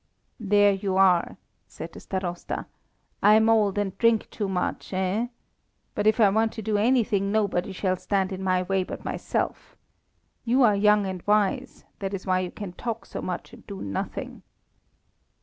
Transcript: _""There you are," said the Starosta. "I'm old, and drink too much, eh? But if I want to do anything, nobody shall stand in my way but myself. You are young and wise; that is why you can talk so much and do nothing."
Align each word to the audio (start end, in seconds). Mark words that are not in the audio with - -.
_""There 0.39 0.71
you 0.71 0.97
are," 0.97 1.37
said 1.67 1.93
the 1.93 1.99
Starosta. 1.99 2.65
"I'm 3.21 3.47
old, 3.49 3.77
and 3.77 3.95
drink 3.99 4.27
too 4.31 4.49
much, 4.49 4.91
eh? 4.93 5.27
But 5.93 6.07
if 6.07 6.19
I 6.19 6.31
want 6.31 6.53
to 6.53 6.63
do 6.63 6.75
anything, 6.75 7.31
nobody 7.31 7.71
shall 7.71 7.97
stand 7.97 8.31
in 8.31 8.41
my 8.43 8.63
way 8.63 8.83
but 8.83 9.05
myself. 9.05 9.75
You 10.43 10.63
are 10.63 10.75
young 10.75 11.05
and 11.05 11.21
wise; 11.27 11.85
that 11.99 12.15
is 12.15 12.25
why 12.25 12.39
you 12.39 12.49
can 12.49 12.73
talk 12.73 13.05
so 13.05 13.21
much 13.21 13.53
and 13.53 13.67
do 13.67 13.79
nothing." 13.79 14.41